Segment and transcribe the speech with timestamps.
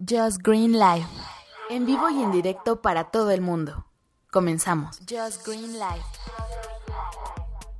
[0.00, 1.06] Just Green Live.
[1.70, 3.84] En vivo y en directo para todo el mundo.
[4.30, 5.00] Comenzamos.
[5.00, 6.04] Just Green Live.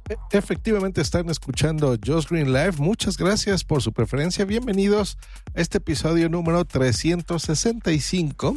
[0.09, 2.79] E, efectivamente están escuchando Just Green Live.
[2.79, 4.45] Muchas gracias por su preferencia.
[4.45, 5.17] Bienvenidos
[5.55, 8.57] a este episodio número 365.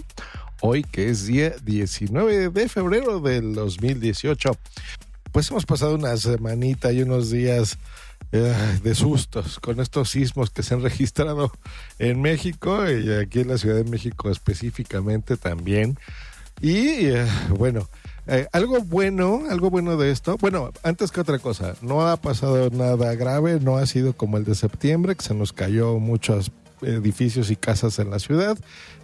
[0.61, 4.57] Hoy que es día 19 de febrero del 2018.
[5.31, 7.77] Pues hemos pasado una semanita y unos días
[8.31, 11.51] eh, de sustos con estos sismos que se han registrado
[11.99, 15.97] en México y aquí en la Ciudad de México específicamente también.
[16.61, 17.89] Y eh, bueno,
[18.27, 22.69] eh, algo bueno, algo bueno de esto, bueno, antes que otra cosa, no ha pasado
[22.69, 27.51] nada grave, no ha sido como el de septiembre, que se nos cayó muchos edificios
[27.51, 28.57] y casas en la ciudad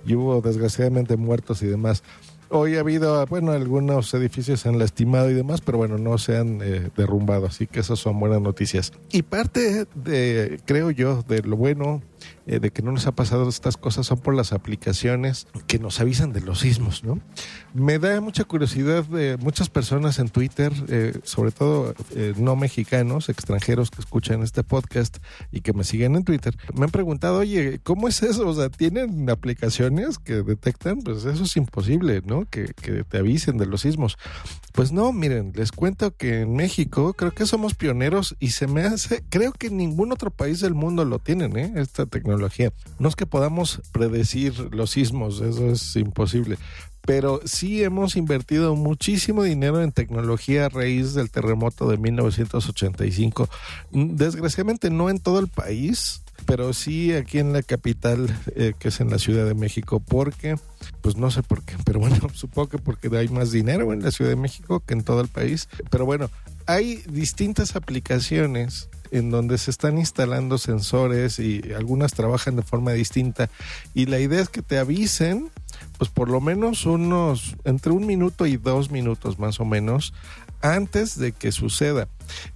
[0.05, 2.03] y hubo desgraciadamente muertos y demás.
[2.49, 6.37] Hoy ha habido, bueno, algunos edificios se han lastimado y demás, pero bueno, no se
[6.37, 8.93] han eh, derrumbado, así que esas son buenas noticias.
[9.11, 12.01] Y parte de, creo yo, de lo bueno
[12.47, 15.99] eh, de que no nos ha pasado estas cosas son por las aplicaciones que nos
[15.99, 17.19] avisan de los sismos, ¿no?
[17.73, 23.27] Me da mucha curiosidad de muchas personas en Twitter, eh, sobre todo eh, no mexicanos,
[23.27, 25.17] extranjeros que escuchan este podcast
[25.51, 28.47] y que me siguen en Twitter, me han preguntado, oye, ¿cómo es eso?
[28.47, 31.01] O sea, ¿tienen aplicaciones que detectan?
[31.01, 32.45] Pues eso es imposible, ¿no?
[32.45, 34.17] Que, que te avisen de los sismos.
[34.71, 38.83] Pues no, miren, les cuento que en México creo que somos pioneros y se me
[38.83, 41.73] hace, creo que ningún otro país del mundo lo tienen, ¿eh?
[41.75, 42.36] Esta tecnología
[42.99, 46.57] no es que podamos predecir los sismos, eso es imposible,
[47.07, 53.47] pero sí hemos invertido muchísimo dinero en tecnología a raíz del terremoto de 1985.
[53.91, 58.99] Desgraciadamente no en todo el país, pero sí aquí en la capital, eh, que es
[58.99, 60.57] en la Ciudad de México, porque,
[61.01, 64.11] pues no sé por qué, pero bueno, supongo que porque hay más dinero en la
[64.11, 65.69] Ciudad de México que en todo el país.
[65.89, 66.29] Pero bueno,
[66.65, 73.49] hay distintas aplicaciones en donde se están instalando sensores y algunas trabajan de forma distinta
[73.93, 75.49] y la idea es que te avisen
[75.97, 80.13] pues por lo menos unos entre un minuto y dos minutos más o menos
[80.61, 82.07] antes de que suceda.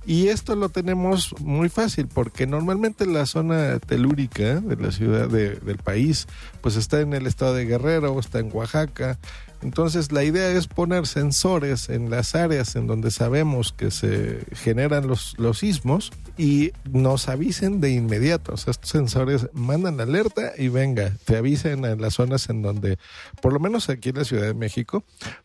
[0.05, 5.77] Y esto lo tenemos muy fácil porque normalmente la zona telúrica de la ciudad del
[5.77, 6.27] país
[6.61, 9.17] pues está en el estado de Guerrero, está en Oaxaca,
[9.61, 15.07] entonces la idea es poner sensores en las áreas en donde sabemos que se generan
[15.07, 18.53] los, los sismos y nos avisen de inmediato.
[18.53, 22.63] O sea, estos sensores mandan la alerta y venga, te avisen en las zonas en
[22.63, 22.97] donde,
[23.41, 25.03] por lo menos aquí en la Ciudad de México,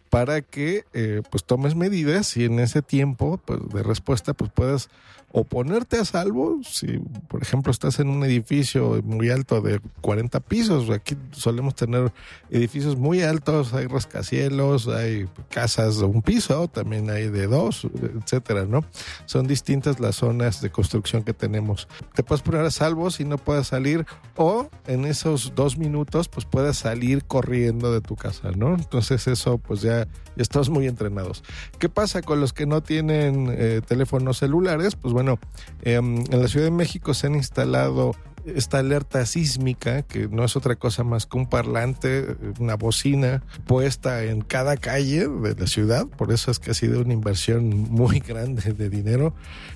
[0.08, 4.88] para que eh, pues tomes medidas y en ese tiempo pues, de respuesta pues puedas
[5.32, 10.40] o ponerte a salvo si por ejemplo estás en un edificio muy alto de 40
[10.40, 12.12] pisos aquí solemos tener
[12.50, 17.86] edificios muy altos hay rascacielos hay casas de un piso también hay de dos
[18.22, 18.84] etcétera no
[19.26, 21.88] son distintas las zonas de construcción que tenemos.
[22.14, 24.06] Te puedes poner a salvo si no puedes salir
[24.36, 29.58] o en esos dos minutos pues puedes salir corriendo de tu casa no entonces eso
[29.58, 30.06] pues ya
[30.36, 31.42] ya, muy entrenados.
[31.78, 34.94] ¿Qué pasa con los que no tienen eh, teléfonos celulares?
[34.94, 35.38] Pues bueno,
[35.82, 40.54] em, en la Ciudad de México se han instalado esta alerta sísmica, que no es
[40.54, 46.06] otra cosa más que un parlante, una bocina puesta en cada calle de la ciudad,
[46.06, 49.34] por eso es que ha sido una inversión muy grande de dinero,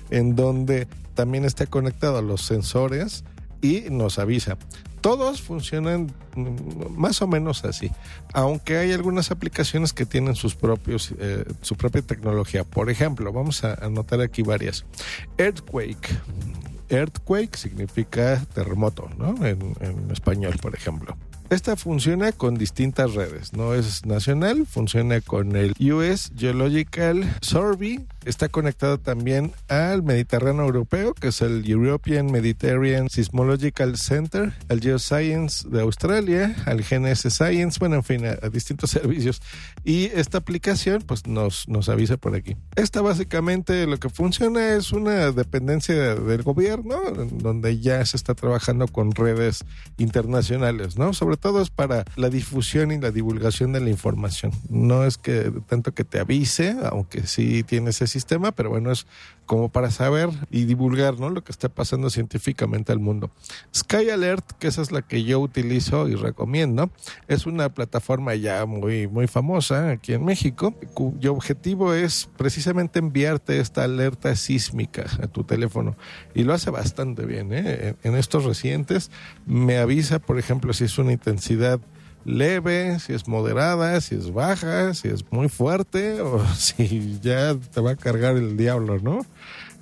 [0.09, 3.25] en donde también está conectado a los sensores
[3.61, 4.57] y nos avisa
[5.01, 6.13] todos funcionan
[6.95, 7.91] más o menos así,
[8.33, 12.63] aunque hay algunas aplicaciones que tienen sus propios, eh, su propia tecnología.
[12.63, 14.85] Por ejemplo, vamos a anotar aquí varias.
[15.37, 16.09] Earthquake.
[16.89, 19.45] Earthquake significa terremoto, ¿no?
[19.45, 21.17] En español, por ejemplo.
[21.51, 28.49] Esta funciona con distintas redes, no es nacional, funciona con el US Geological Survey, está
[28.49, 35.81] conectado también al Mediterráneo Europeo, que es el European Mediterranean Seismological Center, al Geoscience de
[35.81, 39.41] Australia, al GNS Science, bueno, en fin, a, distintos servicios.
[39.83, 42.55] Y esta aplicación, pues nos, nos avisa por aquí.
[42.75, 46.99] Esta básicamente lo que funciona es una dependencia del gobierno,
[47.31, 49.65] donde ya se está trabajando con redes
[49.97, 51.13] internacionales, ¿no?
[51.13, 54.51] Sobre todo es para la difusión y la divulgación de la información.
[54.69, 59.07] No es que tanto que te avise, aunque sí tiene ese sistema, pero bueno, es
[59.45, 61.29] como para saber y divulgar ¿no?
[61.29, 63.31] lo que está pasando científicamente al mundo.
[63.75, 66.89] Sky Alert, que esa es la que yo utilizo y recomiendo,
[67.27, 73.59] es una plataforma ya muy, muy famosa aquí en México, cuyo objetivo es precisamente enviarte
[73.59, 75.95] esta alerta sísmica a tu teléfono
[76.33, 77.49] y lo hace bastante bien.
[77.51, 77.95] ¿eh?
[78.03, 79.11] En estos recientes
[79.45, 81.79] me avisa, por ejemplo, si es una intensidad
[82.25, 87.81] leve, si es moderada, si es baja, si es muy fuerte o si ya te
[87.81, 89.25] va a cargar el diablo, ¿no?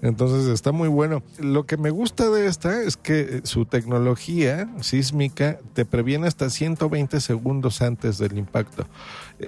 [0.01, 1.23] Entonces está muy bueno.
[1.39, 7.19] Lo que me gusta de esta es que su tecnología sísmica te previene hasta 120
[7.19, 8.87] segundos antes del impacto.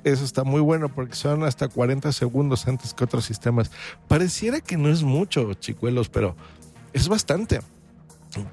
[0.04, 3.72] Eso está muy bueno porque son hasta 40 segundos antes que otros sistemas.
[4.10, 6.36] Pareciera que no es mucho, chicuelos, pero
[6.92, 7.62] es bastante.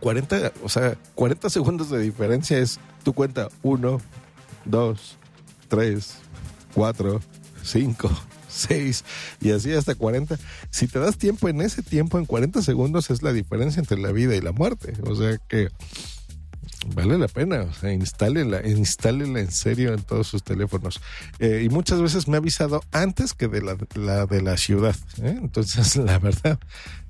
[0.00, 4.00] 40, o sea, 40 segundos de diferencia es tu cuenta 1,
[4.69, 5.17] 2,
[5.69, 6.15] 3,
[6.75, 7.20] 4,
[7.62, 8.11] 5,
[8.49, 9.05] 6
[9.41, 10.38] y así hasta 40.
[10.70, 14.12] Si te das tiempo en ese tiempo, en 40 segundos, es la diferencia entre la
[14.12, 14.94] vida y la muerte.
[15.05, 15.69] O sea que
[16.94, 17.62] vale la pena.
[17.62, 21.00] O sea, instálenla, instálenla en serio en todos sus teléfonos.
[21.38, 24.97] Eh, y muchas veces me ha avisado antes que de la, de la ciudad.
[25.23, 25.37] ¿eh?
[25.41, 26.59] Entonces, la verdad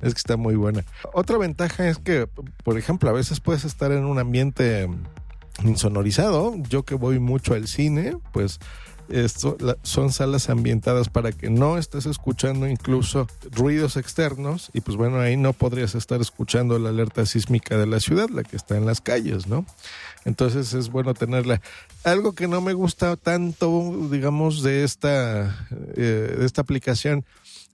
[0.00, 0.84] es que está muy buena.
[1.12, 2.28] Otra ventaja es que,
[2.64, 4.88] por ejemplo, a veces puedes estar en un ambiente
[5.64, 6.54] insonorizado.
[6.68, 8.60] Yo que voy mucho al cine, pues
[9.08, 15.18] esto, son salas ambientadas para que no estés escuchando incluso ruidos externos y pues bueno,
[15.18, 18.84] ahí no podrías estar escuchando la alerta sísmica de la ciudad, la que está en
[18.84, 19.64] las calles, ¿no?
[20.24, 21.62] Entonces es bueno tenerla.
[22.04, 25.66] Algo que no me gusta tanto, digamos, de esta,
[25.96, 27.24] eh, de esta aplicación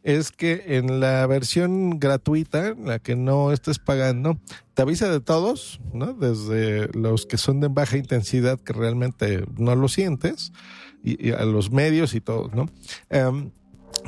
[0.05, 4.39] es que en la versión gratuita, la que no estés pagando,
[4.75, 6.13] te avisa de todos, ¿no?
[6.13, 10.53] Desde los que son de baja intensidad que realmente no lo sientes,
[11.03, 12.67] y, a los medios y todo, ¿no?
[13.09, 13.51] Em,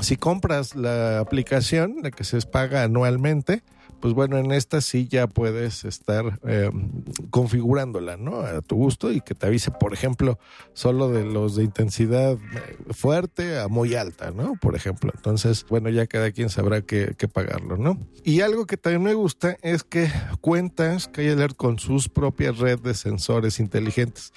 [0.01, 3.63] si compras la aplicación, la que se paga anualmente,
[4.01, 6.91] pues bueno, en esta sí ya puedes estar em,
[7.31, 8.41] configurándola, ¿no?
[8.41, 10.39] A tu gusto y que te avise, por ejemplo,
[10.75, 14.55] solo de los de intensidad eh, fuerte a muy alta, ¿no?
[14.61, 15.13] Por ejemplo.
[15.15, 17.99] Entonces, bueno, ya cada quien sabrá qué, qué pagarlo, ¿no?
[18.25, 20.11] Y algo que también me gusta es que
[20.41, 24.33] cuentas que hay alert con sus propias redes de sensores inteligentes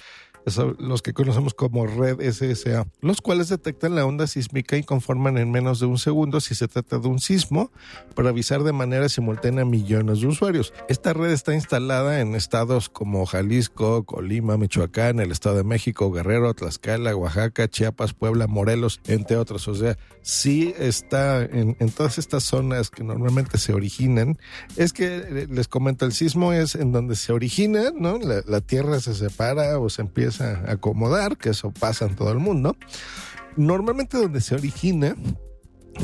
[0.45, 5.51] los que conocemos como red SSA, los cuales detectan la onda sísmica y conforman en
[5.51, 7.71] menos de un segundo si se trata de un sismo
[8.15, 10.73] para avisar de manera simultánea a millones de usuarios.
[10.87, 16.53] Esta red está instalada en estados como Jalisco, Colima, Michoacán, el Estado de México, Guerrero,
[16.53, 19.67] Tlaxcala, Oaxaca, Chiapas, Puebla, Morelos, entre otros.
[19.67, 24.37] O sea, sí está en, todas estas zonas que normalmente se originan.
[24.75, 28.17] Es que eh, les comento, el sismo es en donde se origina, ¿no?
[28.17, 32.31] La, la tierra se separa o se empieza a acomodar, que eso pasa en todo
[32.31, 32.75] el mundo.
[33.57, 35.15] Normalmente donde se origina,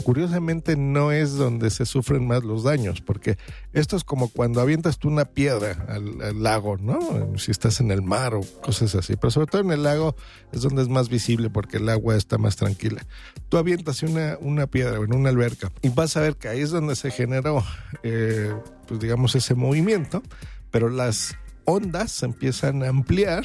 [0.04, 3.38] curiosamente no es donde se sufren más los daños, porque
[3.74, 7.38] esto es como cuando avientas tú una piedra al, lago, ¿no?
[7.38, 10.16] Si estás en el mar o cosas así, pero sobre todo en el lago
[10.51, 13.06] es donde es más visible porque el agua está más tranquila.
[13.50, 16.71] Tú avientas una, una piedra en una alberca y vas a ver que ahí es
[16.71, 17.63] donde se generó,
[18.04, 18.54] eh,
[18.88, 20.21] pues digamos, ese movimiento,
[20.71, 21.36] pero las
[21.66, 23.44] ondas se empiezan a ampliar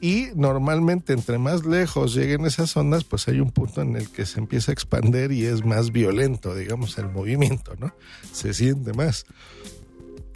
[0.00, 4.26] y normalmente entre más lejos lleguen esas ondas, pues hay un punto en el que
[4.26, 7.94] se empieza a expander y es más violento, digamos, el movimiento, ¿no?
[8.32, 9.24] Se siente más.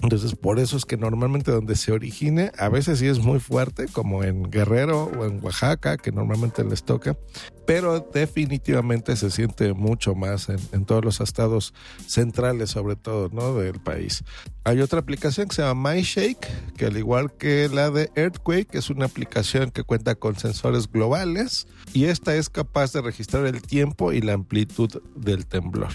[0.02, 3.86] Entonces, por eso es que normalmente donde se origine, a veces sí es muy fuerte,
[3.86, 7.18] como en Guerrero o en Oaxaca, que normalmente les toca,
[7.66, 11.74] pero definitivamente se siente mucho más en, todos los estados
[12.06, 13.54] centrales, sobre todo, ¿no?
[13.54, 14.24] Del país.
[14.64, 18.88] Hay otra aplicación que se llama MyShake, que al igual que la de Earthquake, es
[18.88, 24.12] una aplicación que cuenta con sensores globales y esta es capaz de registrar el tiempo
[24.12, 25.92] y la amplitud del temblor.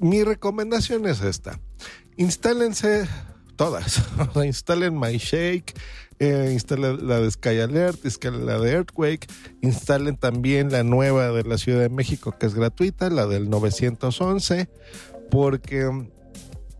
[0.00, 1.60] Mi recomendación es esta
[2.16, 3.06] instálense
[3.56, 4.02] todas.
[4.44, 5.74] instalen MyShake,
[6.18, 9.26] eh, instalen la de Sky Alert, instalen la de Earthquake,
[9.62, 14.68] instalen también la nueva de la Ciudad de México que es gratuita, la del 911,
[15.30, 15.90] porque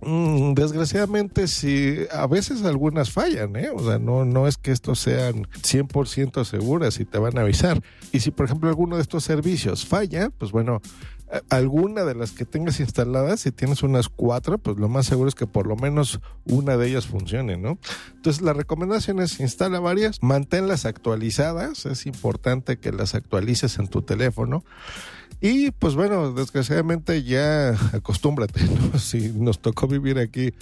[0.01, 3.71] mm, desgraciadamente si a veces algunas fallan, ¿eh?
[3.75, 7.83] o sea, no, no es que estos sean 100% seguras y te van a avisar.
[8.13, 10.81] Y si por ejemplo alguno de estos servicios falla, pues bueno,
[11.49, 15.35] alguna de las que tengas instaladas, si tienes unas cuatro, pues lo más seguro es
[15.35, 17.79] que por lo menos una de ellas funcione, ¿no?
[18.15, 24.03] Entonces la recomendación es instala varias, manténlas actualizadas, es importante que las actualices en tu
[24.03, 24.65] teléfono.
[25.43, 28.99] Y pues bueno, desgraciadamente ya acostúmbrate, ¿no?
[28.99, 30.53] Si nos tocó vivir aquí,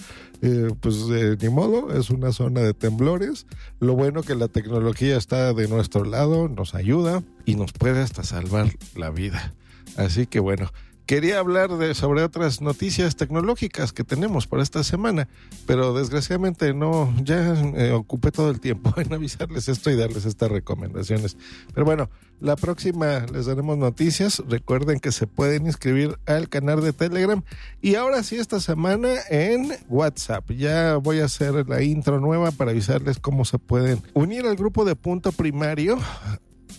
[0.43, 0.97] eh, pues
[1.41, 3.47] ni modo, es una zona de temblores.
[3.81, 8.23] Lo bueno que la tecnología está de nuestro lado, nos ayuda y nos puede hasta
[8.23, 9.53] salvar la vida.
[9.97, 10.71] Así que bueno,
[11.09, 15.27] quería hablar de, sobre otras noticias tecnológicas que tenemos para esta semana,
[15.67, 20.51] pero desgraciadamente no, ya eh, ocupé todo el tiempo en avisarles esto y darles estas
[20.51, 21.39] recomendaciones.
[21.73, 24.43] Pero bueno, la próxima les daremos noticias.
[24.49, 27.43] Recuerden que se pueden inscribir al canal de Telegram
[27.81, 30.51] y ahora sí esta semana en WhatsApp.
[30.51, 34.85] Ya voy a hacer la intro nueva para avisarles cómo se pueden unir al grupo
[34.85, 35.99] de punto primario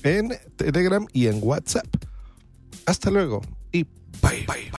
[0.04, 1.88] en Telegram y en WhatsApp.
[2.86, 3.84] Hasta luego y
[4.22, 4.46] bye.
[4.48, 4.72] bye.